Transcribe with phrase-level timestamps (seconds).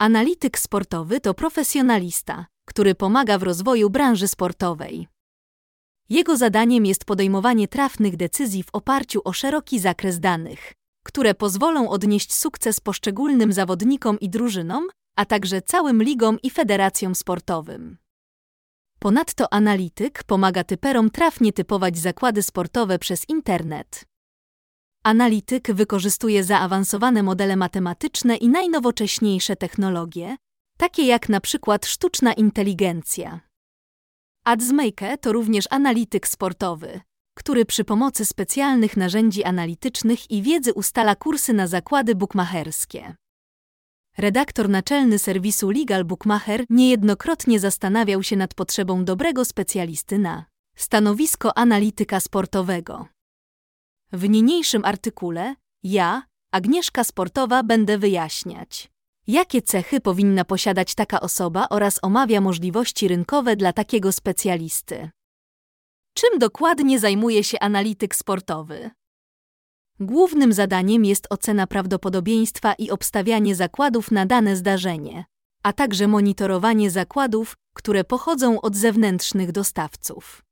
[0.00, 5.08] Analityk sportowy to profesjonalista, który pomaga w rozwoju branży sportowej.
[6.08, 10.72] Jego zadaniem jest podejmowanie trafnych decyzji w oparciu o szeroki zakres danych,
[11.04, 17.98] które pozwolą odnieść sukces poszczególnym zawodnikom i drużynom, a także całym ligom i federacjom sportowym.
[18.98, 24.04] Ponadto analityk pomaga typerom trafnie typować zakłady sportowe przez internet.
[25.04, 30.36] Analityk wykorzystuje zaawansowane modele matematyczne i najnowocześniejsze technologie,
[30.78, 33.40] takie jak na przykład sztuczna inteligencja.
[34.44, 37.00] AdsMaker to również analityk sportowy,
[37.34, 43.14] który przy pomocy specjalnych narzędzi analitycznych i wiedzy ustala kursy na zakłady bukmacherskie.
[44.18, 50.44] Redaktor naczelny serwisu Legal Bookmacher niejednokrotnie zastanawiał się nad potrzebą dobrego specjalisty na
[50.76, 53.08] stanowisko analityka sportowego.
[54.12, 56.22] W niniejszym artykule ja,
[56.52, 58.90] Agnieszka Sportowa, będę wyjaśniać,
[59.26, 65.10] jakie cechy powinna posiadać taka osoba oraz omawia możliwości rynkowe dla takiego specjalisty.
[66.14, 68.90] Czym dokładnie zajmuje się analityk sportowy?
[70.00, 75.24] Głównym zadaniem jest ocena prawdopodobieństwa i obstawianie zakładów na dane zdarzenie,
[75.62, 80.47] a także monitorowanie zakładów, które pochodzą od zewnętrznych dostawców.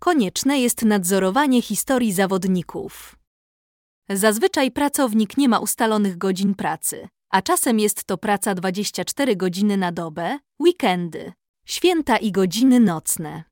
[0.00, 3.16] Konieczne jest nadzorowanie historii zawodników.
[4.08, 9.92] Zazwyczaj pracownik nie ma ustalonych godzin pracy, a czasem jest to praca 24 godziny na
[9.92, 11.32] dobę, weekendy,
[11.66, 13.44] święta i godziny nocne.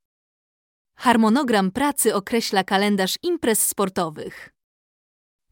[0.98, 4.50] Harmonogram pracy określa kalendarz imprez sportowych.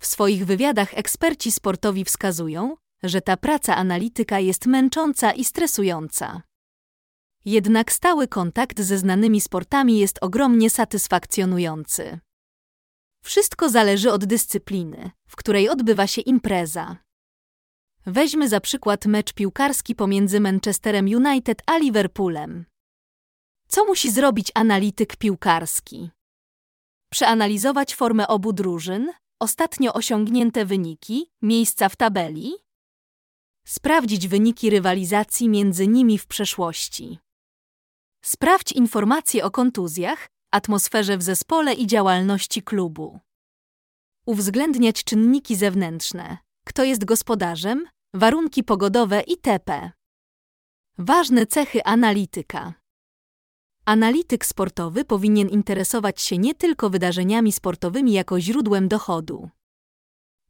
[0.00, 6.42] W swoich wywiadach eksperci sportowi wskazują, że ta praca analityka jest męcząca i stresująca.
[7.44, 12.18] Jednak stały kontakt ze znanymi sportami jest ogromnie satysfakcjonujący.
[13.24, 16.96] Wszystko zależy od dyscypliny, w której odbywa się impreza.
[18.06, 22.64] Weźmy za przykład mecz piłkarski pomiędzy Manchesterem United a Liverpoolem.
[23.68, 26.10] Co musi zrobić analityk piłkarski?
[27.10, 32.52] Przeanalizować formę obu drużyn, ostatnio osiągnięte wyniki, miejsca w tabeli,
[33.66, 37.18] sprawdzić wyniki rywalizacji między nimi w przeszłości.
[38.26, 43.20] Sprawdź informacje o kontuzjach, atmosferze w zespole i działalności klubu.
[44.26, 47.84] Uwzględniać czynniki zewnętrzne, kto jest gospodarzem,
[48.14, 49.90] warunki pogodowe itp.
[50.98, 52.74] Ważne cechy analityka.
[53.84, 59.50] Analityk sportowy powinien interesować się nie tylko wydarzeniami sportowymi jako źródłem dochodu.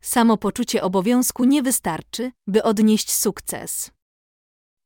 [0.00, 3.90] Samo poczucie obowiązku nie wystarczy, by odnieść sukces.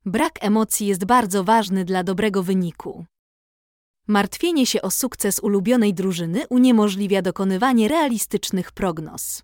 [0.09, 3.05] Brak emocji jest bardzo ważny dla dobrego wyniku.
[4.07, 9.43] Martwienie się o sukces ulubionej drużyny uniemożliwia dokonywanie realistycznych prognoz.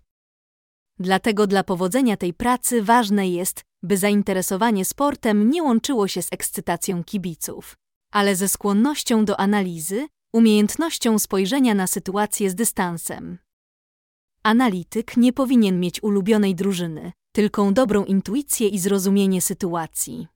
[0.99, 7.03] Dlatego dla powodzenia tej pracy ważne jest, by zainteresowanie sportem nie łączyło się z ekscytacją
[7.03, 7.77] kibiców,
[8.11, 13.37] ale ze skłonnością do analizy, umiejętnością spojrzenia na sytuację z dystansem.
[14.43, 20.34] Analityk nie powinien mieć ulubionej drużyny, tylko dobrą intuicję i zrozumienie sytuacji.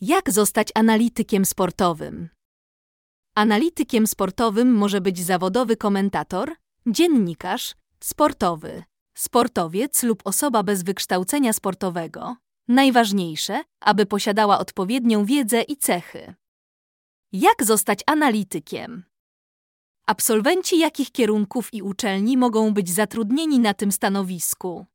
[0.00, 2.28] Jak zostać analitykiem sportowym?
[3.34, 6.54] Analitykiem sportowym może być zawodowy komentator,
[6.86, 12.36] dziennikarz, sportowy, sportowiec lub osoba bez wykształcenia sportowego.
[12.68, 16.34] Najważniejsze, aby posiadała odpowiednią wiedzę i cechy.
[17.32, 19.04] Jak zostać analitykiem?
[20.06, 24.86] Absolwenci jakich kierunków i uczelni mogą być zatrudnieni na tym stanowisku?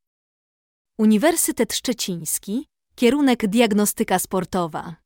[0.98, 4.96] Uniwersytet Szczeciński, kierunek diagnostyka sportowa.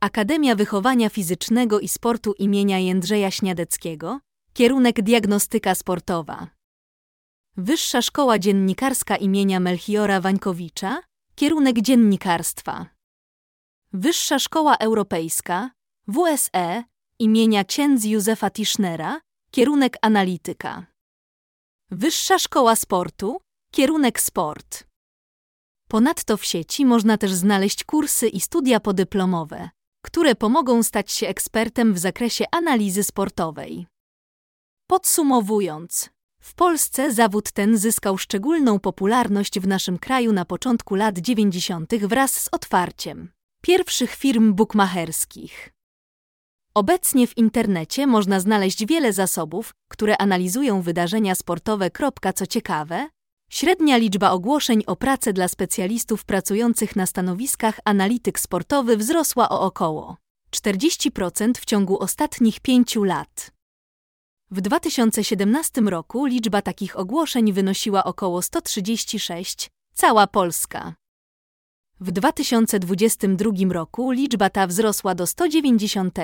[0.00, 4.20] Akademia Wychowania Fizycznego i Sportu imienia Jędrzeja Śniadeckiego,
[4.52, 6.48] kierunek diagnostyka sportowa.
[7.56, 11.02] Wyższa Szkoła Dziennikarska imienia Melchiora Wańkowicza,
[11.34, 12.86] kierunek dziennikarstwa.
[13.92, 15.70] Wyższa Szkoła Europejska,
[16.08, 16.84] WSE
[17.18, 19.20] imienia księdz Józefa Tischnera,
[19.50, 20.86] kierunek analityka.
[21.90, 23.40] Wyższa Szkoła Sportu,
[23.72, 24.89] kierunek sport.
[25.90, 29.70] Ponadto w sieci można też znaleźć kursy i studia podyplomowe,
[30.04, 33.86] które pomogą stać się ekspertem w zakresie analizy sportowej.
[34.86, 36.10] Podsumowując,
[36.40, 41.94] w Polsce zawód ten zyskał szczególną popularność w naszym kraju na początku lat 90.
[41.94, 43.32] wraz z otwarciem
[43.62, 45.72] pierwszych firm bukmacherskich.
[46.74, 51.90] Obecnie w internecie można znaleźć wiele zasobów, które analizują wydarzenia sportowe.
[52.34, 53.08] Co ciekawe,
[53.50, 60.16] średnia liczba ogłoszeń o pracę dla specjalistów pracujących na stanowiskach analityk sportowy wzrosła o około
[60.56, 63.50] 40% w ciągu ostatnich pięciu lat.
[64.50, 70.94] W 2017 roku liczba takich ogłoszeń wynosiła około 136, cała Polska.
[72.00, 76.18] W 2022 roku liczba ta wzrosła do 190.